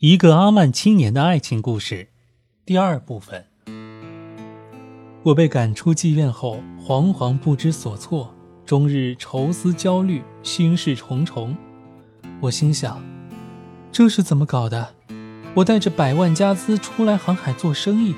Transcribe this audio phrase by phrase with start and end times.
[0.00, 2.08] 一个阿曼青年的爱情故事，
[2.64, 3.44] 第二部分。
[5.24, 8.34] 我被赶出妓院后，惶惶不知所措，
[8.64, 11.54] 终日愁思焦虑，心事重重。
[12.40, 13.02] 我心想，
[13.92, 14.94] 这是怎么搞的？
[15.52, 18.14] 我带着百万家资出来航海做生意，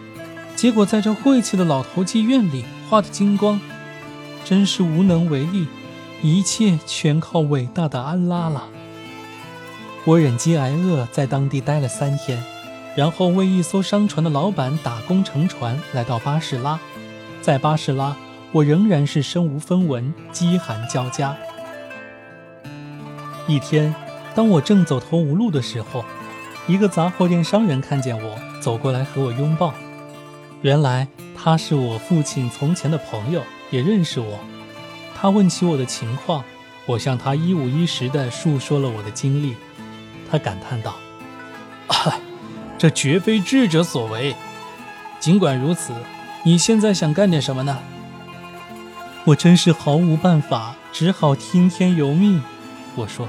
[0.55, 3.61] 结果在这晦气的老头妓院里花的精光，
[4.45, 5.67] 真是无能为力，
[6.23, 8.69] 一切全靠伟大的安拉了。
[10.05, 12.43] 我忍饥挨饿，在当地待了三天，
[12.97, 16.77] 然后为一艘商船的老板打工乘船，来到巴士拉。
[17.41, 18.17] 在巴士拉，
[18.51, 21.37] 我仍然是身无分文，饥寒交加。
[23.47, 23.95] 一天，
[24.35, 26.05] 当我正走投无路的时候，
[26.67, 29.73] 一个杂货店商人看见我，走过来和我拥抱。
[30.63, 34.41] 原来他是我父亲从前的朋友，也认识我。
[35.15, 36.43] 他问起我的情况，
[36.87, 39.55] 我向他一五一十地述说了我的经历。
[40.33, 40.95] 他感叹道：
[42.79, 44.35] “，这绝非智者所为。
[45.21, 45.93] 尽管如此，
[46.43, 47.79] 你现在想干点什么呢？”
[49.27, 52.43] 我真是毫无办法，只好听天由命。
[52.95, 53.29] 我说：“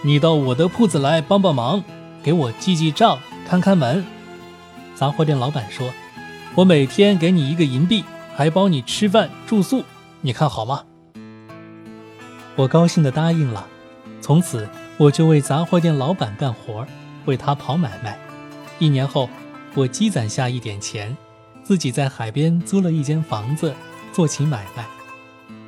[0.00, 1.84] 你到我的铺子来帮帮忙，
[2.22, 4.06] 给我记记账，看看门。”
[4.96, 5.92] 杂货店老板说
[6.56, 8.02] ：“我每天给你一个银币，
[8.34, 9.84] 还包你吃饭住宿，
[10.22, 10.84] 你看好吗？”
[12.56, 13.66] 我高兴地答应了。
[14.22, 14.66] 从此。
[14.98, 16.84] 我就为杂货店老板干活，
[17.24, 18.18] 为他跑买卖。
[18.80, 19.30] 一年后，
[19.74, 21.16] 我积攒下一点钱，
[21.62, 23.72] 自己在海边租了一间房子，
[24.12, 24.84] 做起买卖。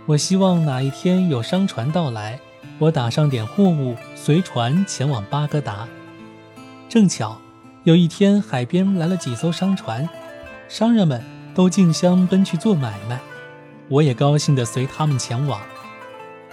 [0.06, 2.40] 我希望哪一天有商船到来，
[2.80, 5.86] 我打上点货物，随船前往巴格达。
[6.88, 7.38] 正巧
[7.84, 10.08] 有一天，海边来了几艘商船，
[10.68, 11.22] 商人们
[11.54, 13.20] 都竞相奔去做买卖，
[13.88, 15.60] 我也高兴地随他们前往。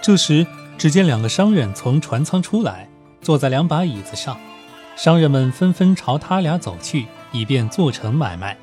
[0.00, 0.46] 这时，
[0.78, 2.88] 只见两个商人从船舱出来，
[3.20, 4.38] 坐在两把椅子上，
[4.96, 8.56] 商人们纷纷朝他俩走去，以便做成买卖。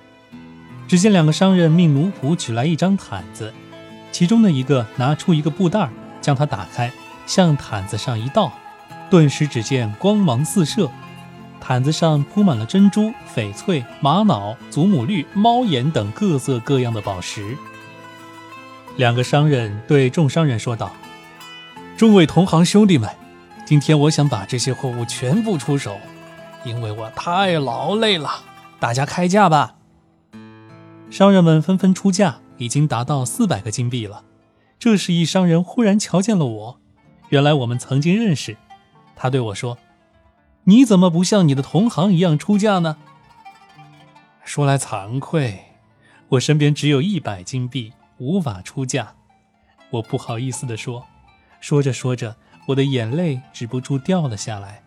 [0.88, 3.54] 只见两个商人命奴仆取来一张毯子，
[4.14, 5.90] 其中的一个拿出一个布袋，
[6.22, 6.90] 将它打开，
[7.28, 8.50] 向毯子上一倒，
[9.10, 10.90] 顿时只见光芒四射，
[11.60, 17.58] 毯子上铺满了珍珠、翡翠、玛瑙、祖母绿、猫眼等各色各样的宝石。
[18.96, 20.94] 两个商人对众商人说道。
[21.98, 23.10] 众位同行兄弟们，
[23.66, 25.98] 今天我想把这些货物全部出手，
[26.66, 28.44] 因为我太劳累了。
[28.82, 29.78] 大家开价吧。
[31.10, 34.26] 商人们纷纷出价，已经达到四百个金币了。
[34.78, 36.80] 这时，一商人忽然瞧见了我，
[37.30, 38.58] 原来我们曾经认识。
[39.16, 39.78] 他对我说
[40.66, 42.98] ：“你怎么不像你的同行一样出价呢？”
[44.44, 45.64] 说来惭愧，
[46.28, 49.14] 我身边只有一百金币，无法出价。
[49.92, 51.08] 我不好意思地说。
[51.66, 52.36] 说着说着，
[52.68, 54.84] 我的眼泪止不住掉了下来。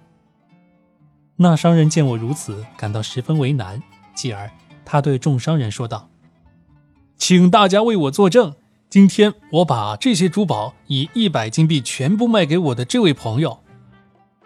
[1.35, 3.83] 那商人见我如此，感到十分为难，
[4.15, 4.49] 继而
[4.85, 6.09] 他对众商人说道
[7.19, 8.55] ：“请大家为我作证，
[8.89, 13.59] 今天我把这些珠宝以一百金币全部卖给我的这位朋友。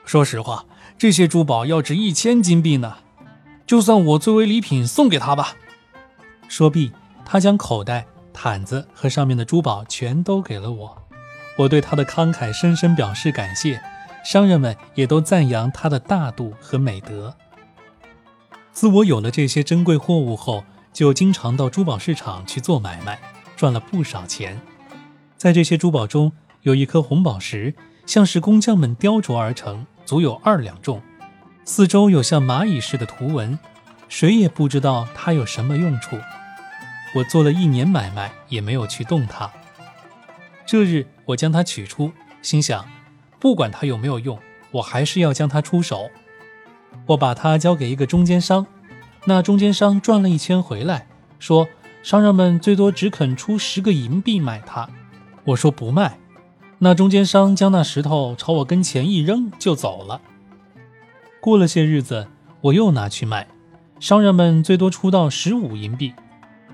[0.07, 0.65] 说实话，
[0.97, 2.97] 这些珠宝要值一千金币呢，
[3.67, 5.55] 就算我作为礼品送给他吧。”
[6.49, 6.93] 说毕，
[7.27, 11.02] 他将口袋、毯子和上面的珠宝全都给了我。
[11.57, 13.81] 我对他的慷慨深深表示感谢，
[14.25, 17.37] 商人们也都赞扬他的大度和美德。
[18.73, 23.21] 自我有了这些珍贵货物后，就经常到珠宝市场去做买卖，
[23.57, 24.61] 赚了不少钱。
[25.37, 27.75] 在这些珠宝中，有一颗红宝石，
[28.07, 31.03] 像是工匠们雕琢而成，足有二两重，
[31.65, 33.59] 四周有像蚂蚁似的图文，
[34.09, 36.17] 谁也不知道它有什么用处。
[37.15, 39.51] 我做了一年买卖，也没有去动它。
[40.73, 42.11] 这日，我将它取出，
[42.41, 42.87] 心想，
[43.39, 44.39] 不管它有没有用，
[44.71, 46.11] 我还是要将它出手。
[47.09, 48.67] 我把它交给一个中间商，
[49.27, 51.07] 那中间商转了一圈回来，
[51.39, 51.69] 说
[52.03, 54.89] 商人们最多只肯出十个银币买它。
[55.45, 56.19] 我说不卖。
[56.79, 60.23] 那中间商将那石头朝我跟前一扔，就走了。
[61.43, 62.29] 过了些日子，
[62.63, 63.47] 我又拿去卖，
[64.01, 66.15] 商人们最多出到十五银币。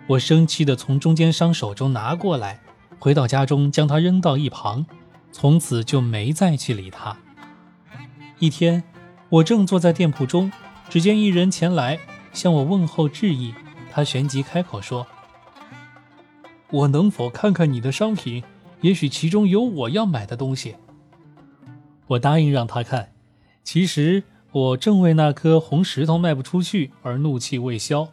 [0.06, 2.60] 我生气地从中间商手中拿过来。
[2.98, 4.84] 回到家中，将它扔到一旁，
[5.30, 7.16] 从此就没再去理它。
[8.38, 8.82] 一天，
[9.28, 10.50] 我正坐在店铺中，
[10.88, 11.98] 只见一人前来
[12.32, 13.54] 向我问候致意。
[13.90, 15.06] 他旋即开口说
[16.70, 18.44] ：“我能否看看你的商品？
[18.82, 20.76] 也许其中有我要买的东西。”
[22.08, 23.12] 我答应让他看。
[23.64, 24.22] 其实
[24.52, 28.08] 我正为那颗红石头卖不出去而怒气未消。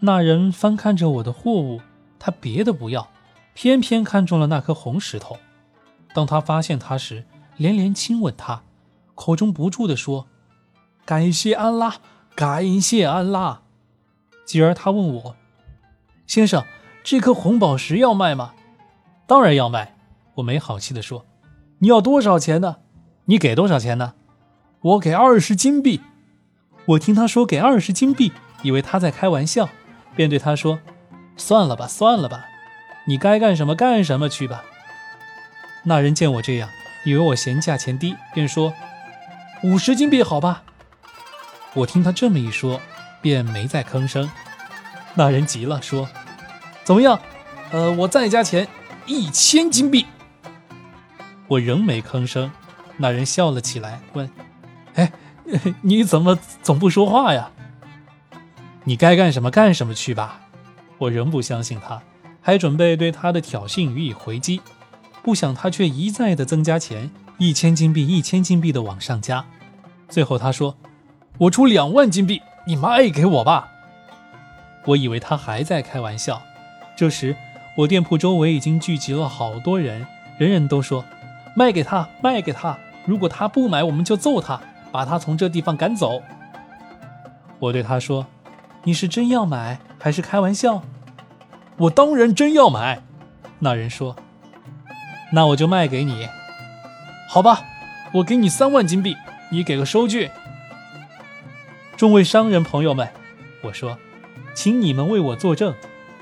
[0.00, 1.80] 那人翻看着我的货物，
[2.18, 3.08] 他别的不要。
[3.56, 5.38] 偏偏看中了那颗红石头，
[6.12, 7.24] 当他发现它时，
[7.56, 8.60] 连连亲吻它，
[9.14, 10.26] 口中不住地说
[11.06, 11.94] ：“感谢安拉，
[12.34, 13.62] 感谢安拉。
[14.44, 15.36] 继而他问我
[16.28, 16.66] ：“先生，
[17.02, 18.52] 这颗红宝石要卖吗
[19.26, 19.96] ？”“当然要卖。”
[20.36, 21.24] 我没好气地说。
[21.80, 22.76] “你要多少钱呢？
[23.24, 24.12] 你给多少钱呢
[24.82, 26.02] ？”“我给二十金币。”
[26.88, 28.32] 我听他说给二十金币，
[28.62, 29.70] 以为他在开玩笑，
[30.14, 30.78] 便对他说
[31.38, 32.44] ：“算了吧，算了吧，
[33.06, 34.64] 你该干什么干什么去吧。”
[35.84, 36.68] 那人见我这样，
[37.04, 38.74] 以为我嫌价钱低，便说
[39.62, 40.62] ：“五十金币好吧。”
[41.74, 42.80] 我听他这么一说，
[43.20, 44.30] 便没再吭声。
[45.14, 46.08] 那人急了，说
[46.84, 47.20] ：“怎么样？
[47.70, 48.68] 呃，我再加钱，
[49.06, 50.06] 一千金币。”
[51.48, 52.50] 我仍没吭声。
[52.96, 54.30] 那人笑了起来，问
[54.96, 55.12] ：“哎？”
[55.80, 57.52] 你怎么总不说话呀？
[58.82, 60.40] 你该干什么干什么去吧。
[60.98, 62.02] 我仍不相信他，
[62.46, 64.60] 还准备对他的挑衅予以回击，
[65.20, 69.44] 不想他却一再的增加钱，一千金币，一千金币的往上加。
[70.08, 70.76] 最后他说
[71.38, 73.68] ：“我出两万金币，你卖给我吧。”
[74.86, 76.40] 我以为他还在开玩笑。
[76.96, 77.34] 这时，
[77.78, 80.06] 我店铺周围已经聚集了好多人，
[80.38, 81.04] 人人都说
[81.56, 82.78] ：“卖给他，卖给他！
[83.06, 84.60] 如果他不买，我们就揍他。”
[84.92, 86.22] 把他从这地方赶走。
[87.58, 88.28] 我对他说
[88.84, 90.84] ：“你是真要买还是开玩笑？”
[91.78, 93.02] 我当然真要买。
[93.58, 94.16] 那人说
[95.32, 96.28] ：“那我就卖给你，
[97.28, 97.64] 好吧？
[98.14, 99.16] 我给你三万金币，
[99.50, 100.30] 你给个收据。”
[101.96, 103.08] 众位商人朋友们，
[103.62, 103.98] 我说
[104.54, 105.74] ：“请你们为我作证，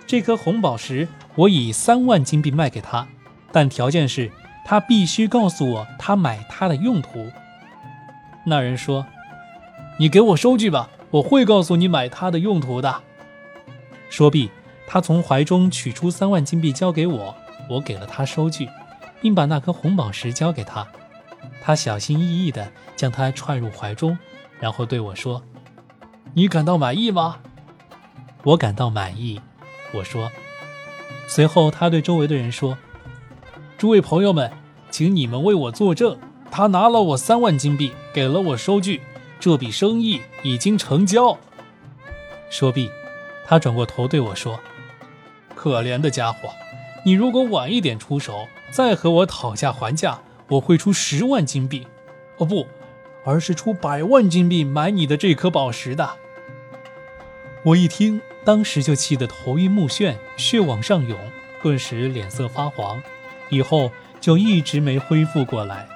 [0.07, 3.07] 这颗红宝石我以三万金币卖给他，
[3.51, 4.31] 但条件是
[4.65, 7.31] 他必须告诉我他买它的用途。”
[8.47, 9.07] 那人说
[9.99, 13.03] ：“你给我收据吧，我会告诉你买它的用途的。”
[14.09, 14.51] 说毕，
[14.87, 17.35] 他从怀中取出三万金币交给我，
[17.69, 18.69] 我给了他收据，
[19.21, 20.87] 并把那颗红宝石交给他。
[21.63, 24.19] 他小心翼翼地将它揣入怀中，
[24.61, 25.43] 然后对我说
[26.35, 27.39] ：“你感到满意吗？”
[28.45, 29.41] 我感到满意，
[29.95, 30.31] 我说。
[31.27, 32.77] 随后，他对周围的人说
[33.79, 34.53] ：“诸位朋友们，
[34.91, 36.19] 请你们为我作证。”
[36.51, 39.01] 他拿了我三万金币，给了我收据，
[39.41, 41.39] 这笔生意已经成交。
[42.51, 42.91] 说毕，
[43.47, 44.61] 他转过头对我说
[45.65, 46.51] ：“可怜的家伙，
[47.07, 51.87] 你如果晚一点出手，再和我讨价还价，我会出十万金币，
[52.37, 52.67] 哦不，
[53.25, 56.11] 而是出百万金币买你的这颗宝石的。”
[57.65, 61.19] 我一听，当时就气得头晕目眩，血往上涌，
[61.63, 63.03] 顿时脸色发黄，
[63.49, 63.91] 以后
[64.21, 65.89] 就一直没恢复过来。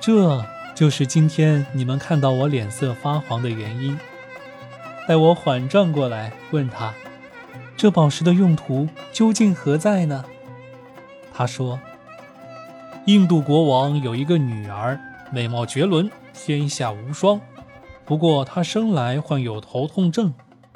[0.00, 3.98] 这就是今天你们看到我脸色发黄的原因。
[5.08, 6.94] 待我缓转过来，问他
[7.80, 10.22] ：“这宝石的用途究竟何在呢？”
[11.32, 11.80] 他说
[13.08, 15.00] ：“印度国王有一个女儿，
[15.32, 17.40] 美貌绝伦，天下无双。
[18.04, 20.34] 不过她生来患有头痛症，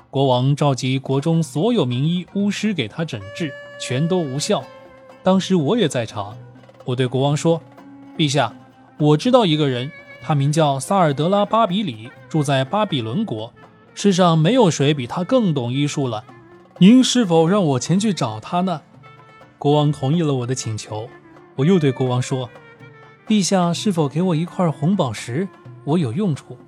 [0.09, 4.65] 国王召集国中所有名医、巫师给她诊治，全都无效。
[5.23, 6.35] 当时我也在场，
[6.87, 7.61] 我对国王说
[8.17, 8.51] ：‘陛下。’”
[8.97, 9.93] 我知道一个人，
[10.23, 13.53] 他名叫萨尔德拉巴比里，住在巴比伦国。
[13.93, 16.25] 世上没有谁比他更懂医术了。
[16.79, 18.83] 您是否让我前去找他呢？
[19.59, 21.09] 国王同意了我的请求。
[21.55, 22.51] 我又对国王说
[23.29, 25.47] ：“陛下是否给我一块红宝石？
[25.85, 26.59] 我有用处。”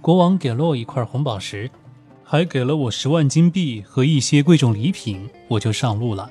[0.00, 1.70] 国王给了我一块红宝石，
[2.24, 5.28] 还给了我十万金币和一些贵重礼品。
[5.46, 6.30] 我就上路了。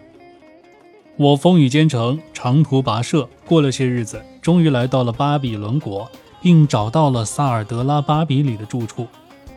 [1.18, 6.10] 我风雨兼程，长途跋涉，过了些日子，终于来到了巴比伦国，
[6.42, 9.06] 并找到了萨尔德拉巴比里的住处。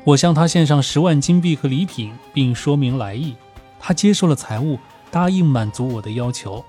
[0.05, 3.35] 我向他献上十万金币和礼品，并说明来意。
[3.81, 4.79] 他接受了财物，
[5.11, 6.63] 答应满足我的要求。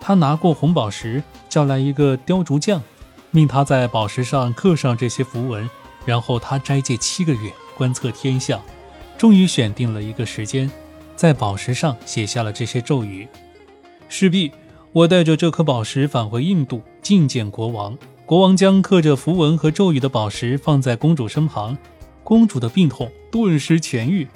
[0.00, 2.82] 他拿过红宝石，叫来一个雕竹匠，
[3.30, 5.68] 命他在宝石上刻上这些符文。
[6.04, 8.60] 然后他斋戒七个月，观测天象，
[9.16, 10.68] 终于选定了一个时间，
[11.14, 13.28] 在宝石上写下了这些咒语。
[14.08, 14.50] 势必，
[14.90, 17.96] 我带着这颗宝石返回印度觐见国王。
[18.26, 21.78] 国王将刻着符文和咒语的宝石放在公主身旁，
[22.24, 24.26] 公主的病痛顿时痊愈。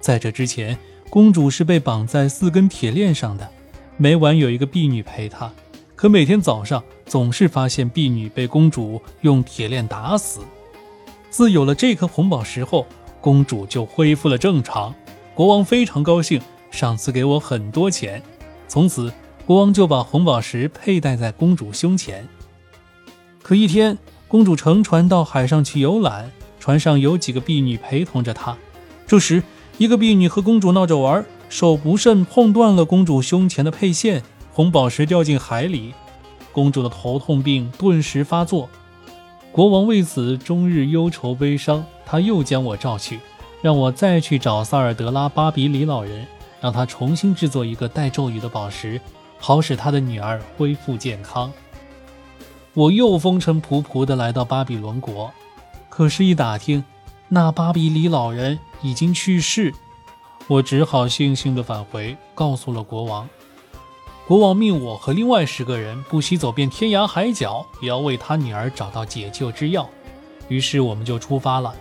[0.00, 0.78] 在这之前，
[1.10, 3.48] 公主是被绑在四根铁链上的，
[3.96, 5.50] 每晚有一个婢女陪她。
[5.94, 10.40] 可每天早上总是发现婢女被公主用铁链打死。
[11.28, 12.86] 自有了这颗红宝石后，
[13.20, 14.94] 公主就恢复了正常。
[15.34, 18.22] 国王非常高兴，赏赐给我很多钱。
[18.68, 19.12] 从此，
[19.44, 22.26] 国王就把红宝石佩戴在公主胸前。
[23.42, 26.30] 可一天，公主乘船到海上去游览，
[26.68, 28.54] 船上有几个婢女陪同着她。
[29.06, 29.42] 这时，
[29.78, 34.22] 一个婢女和公主闹着玩，手不慎碰断了公主胸前的佩线，
[34.52, 35.94] 红宝石掉进海里，
[36.52, 38.68] 公主的头痛病顿时发作。
[39.50, 43.18] 国王为此终日忧愁悲伤，他又将我召去，
[43.62, 46.26] 让我再去找萨尔德拉巴比里老人，
[46.60, 49.00] 让他重新制作一个带咒语的宝石，
[49.38, 51.50] 好使他的女儿恢复健康。
[52.74, 55.32] 我又风尘仆仆地来到巴比伦国，
[55.98, 56.84] 可是，一打听，
[57.26, 59.74] 那巴比里老人已经去世，
[60.46, 63.28] 我只好悻悻地返回，告诉了国王。
[64.24, 69.90] 国王命我和另外十个人不惜走遍天涯海角，也要为他女儿找到解救之药。
[70.46, 71.74] 于是，我们就出发了。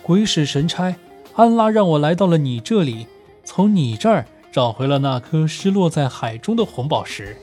[0.00, 0.94] 鬼使神差，
[1.34, 3.08] 安拉让我来到了你这里，
[3.42, 7.36] 从你这儿找回了那颗失落在海中的红宝石。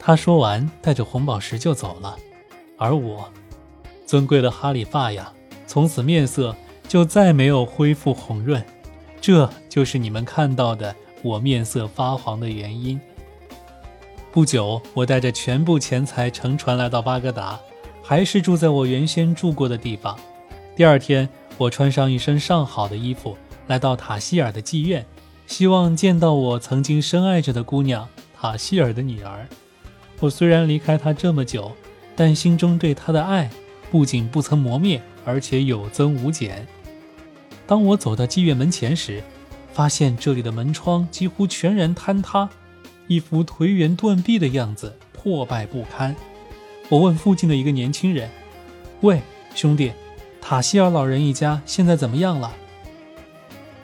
[0.00, 2.16] 他说完，带着红宝石就走了。
[2.76, 3.30] 而我，
[4.12, 5.32] 尊贵的哈里发呀，
[5.66, 6.54] 从此面色
[6.86, 8.62] 就再没有恢复红润。
[9.22, 13.00] 这就是你们看到的我面色发黄的原因。
[14.30, 17.58] 不久，我带着全部钱财乘船来到巴格达，
[18.02, 20.14] 还是住在我原先住过的地方。
[20.76, 21.26] 第二天，
[21.56, 23.34] 我穿上一身上好的衣服，
[23.66, 25.06] 来到塔希尔的妓院，
[25.46, 28.06] 希望见到我曾经深爱着的姑娘
[28.38, 29.48] 塔希尔的女儿。
[30.20, 31.72] 我虽然离开她这么久，
[32.14, 33.50] 但心中对她的爱
[33.92, 36.66] 不仅不曾磨灭，而且有增无减。
[37.66, 39.22] 当我走到妓院门前时，
[39.70, 42.48] 发现这里的门窗几乎全然坍塌，
[43.06, 46.16] 一副颓垣断壁的样子，破败不堪。
[46.88, 48.30] 我问附近的一个年轻人
[49.02, 49.20] ：“喂，
[49.54, 49.92] 兄弟，
[50.40, 52.50] 塔希尔老人一家现在怎么样了？”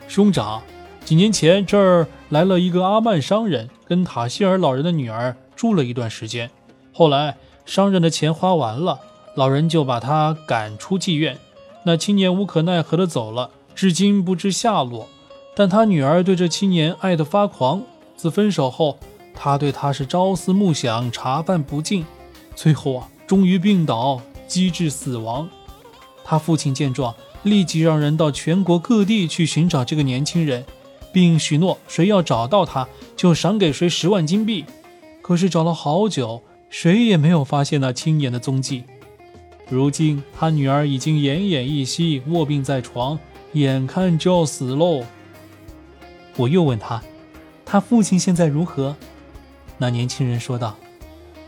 [0.09, 0.63] 兄长，
[1.05, 5.37] 几年前这儿来了一个阿曼商人，跟塔希尔老人的女儿。
[5.55, 6.49] 住了一段时间，
[6.91, 8.99] 后来商人的钱花完了，
[9.35, 11.37] 老人就把他赶出妓院。
[11.85, 15.07] 那青年无可奈何的走了，至今不知下落。
[15.55, 17.81] 但他女儿对这青年爱得发狂，
[18.15, 18.97] 自分手后，
[19.33, 22.05] 他对他是朝思暮想，茶饭不进，
[22.55, 25.49] 最后啊，终于病倒，机智死亡。
[26.23, 30.65] 他父亲见状，立即让人到全国各地去寻找这个年轻人，
[31.11, 34.65] 并许诺谁要找到他，就赏给谁十万金币。
[35.21, 38.83] 可是找了好久，谁也没有发现那青年的踪迹。
[39.69, 43.19] 如今他女儿已经奄奄一息，卧病在床，
[43.53, 45.03] 眼看就要死喽。
[46.37, 47.01] 我又问他，
[47.65, 48.95] 他父亲现在如何？
[49.77, 50.75] 那年轻人说道：“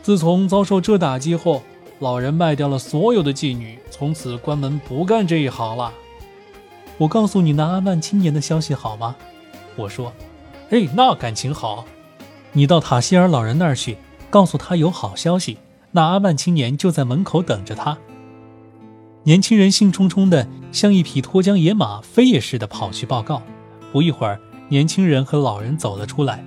[0.03, 1.63] 自从遭受这打击后，
[1.99, 5.91] 老人卖掉了所有的妓女，从此关门不干这一行了。”
[6.99, 9.15] 我告诉你那阿曼青年的消息好吗？
[9.75, 10.13] 我说
[10.69, 11.85] ：“哎，那感情好。”
[12.53, 13.97] 你到塔希尔老人那儿去，
[14.29, 15.57] 告诉他有好消息。
[15.91, 17.97] 那阿曼青年就在门口等着他。
[19.23, 23.43] 年轻人兴冲冲的，像一匹脱缰野马，飞也似的跑去报告。
[23.91, 26.43] 不一会儿，年轻人和老人走了出来。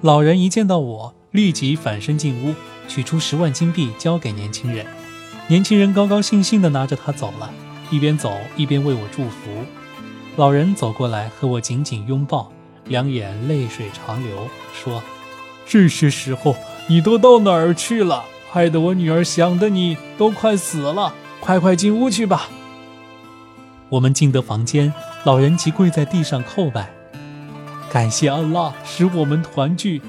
[0.00, 2.54] 老人一见到我，立即反身进屋，
[2.88, 4.86] 取出十万金币交给年轻人。
[5.46, 7.52] 年轻人高高兴兴地拿着它走了，
[7.90, 9.50] 一边走一边为我祝福。
[10.36, 12.50] 老人走过来和我紧紧拥抱，
[12.86, 15.02] 两眼泪水长流，说。
[15.66, 16.56] 这些时候
[16.88, 18.24] 你都到哪儿去了？
[18.50, 21.12] 害得我女儿想的你都快死了。
[21.46, 22.48] 快快进屋去吧。
[23.88, 26.90] 我们进得房间，老人即跪在地上叩拜，
[27.88, 30.02] 感谢安拉使我们团聚。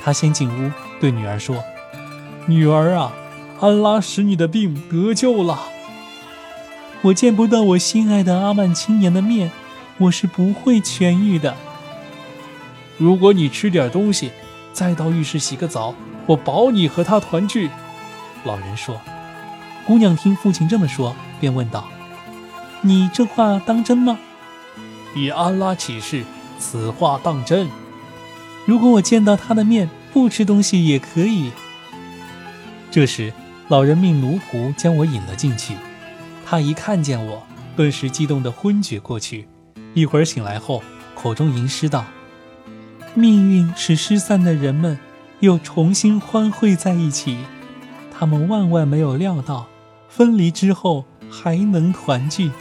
[0.00, 0.70] 他先进屋
[1.00, 1.56] 对女儿说
[2.46, 3.12] ：“女儿啊，
[3.58, 5.58] 安拉使你的病得救了。
[7.02, 9.50] 我见不到我心爱的阿曼青年的面，
[9.98, 11.56] 我是不会痊愈的。
[12.96, 14.30] 如果你吃点东西。”
[14.72, 15.94] 再到浴室洗个澡，
[16.26, 17.70] 我保你和他团聚。”
[18.44, 19.00] 老人说。
[19.86, 21.88] 姑娘听父亲这么说，便问道
[22.82, 24.18] ：“你这话当真吗
[25.14, 26.24] ？”“以安拉起誓，
[26.58, 27.68] 此话当真。
[28.66, 31.50] ”“如果我见到他的面，不吃东西也可以。”
[32.90, 33.32] 这时，
[33.68, 35.76] 老人命奴仆将我引了进去。
[36.46, 37.42] 他一看见我，
[37.76, 39.46] 顿时激动得昏厥过去。
[39.92, 40.82] 一会儿醒来后，
[41.14, 42.04] 口中吟诗道。
[43.14, 44.98] 命运使失散的人们
[45.40, 47.38] 又重新欢会在一起，
[48.10, 49.66] 他们万万没有料到，
[50.16, 52.52] 分离之后还能团聚。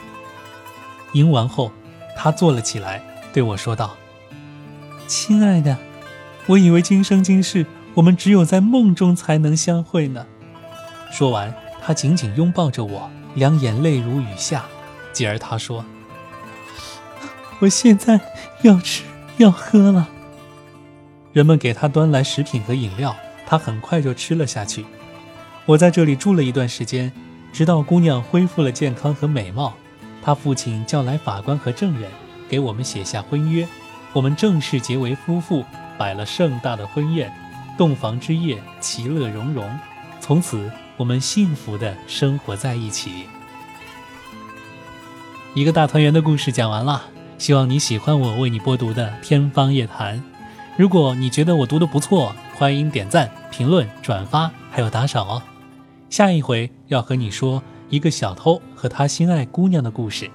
[1.11, 1.71] 赢完后，
[2.17, 3.95] 他坐了起来，对我说道
[5.05, 5.77] ：“亲爱的，
[6.47, 10.25] 我以为今生今世我们只有在梦中才能相会呢。”
[11.13, 14.65] 说完，他紧紧拥抱着我，两眼泪如雨下。
[15.11, 15.85] 继而他说
[17.61, 18.19] ：“我现在
[18.63, 19.03] 要吃
[19.37, 20.09] 要喝了。”
[21.33, 24.83] 人们给他端来食品和饮料，他很快就吃了下去。
[25.67, 27.11] 我在这里住了一段时间，
[27.53, 29.73] 直到姑娘恢复了健康和美貌，
[30.23, 32.09] 他父亲叫来法官和证人，
[32.49, 33.67] 给我们写下婚约，
[34.11, 35.63] 我们正式结为夫妇，
[35.95, 37.31] 摆了盛大的婚宴，
[37.77, 39.69] 洞房之夜其乐融融。
[40.19, 43.27] 从此我们幸福的生活在一起。
[45.53, 47.03] 一个大团圆的故事讲完了，
[47.37, 50.17] 希望你喜欢我为你播读的《天方夜谭》。
[50.75, 55.43] 如果你觉得我读的不错，欢迎点赞、评论、转发，还有打赏哦。
[56.13, 60.29] 下一回要和你说一个小偷和他心爱姑娘的故事。